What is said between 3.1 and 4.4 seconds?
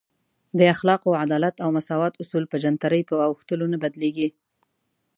اوښتلو نه بدلیږي.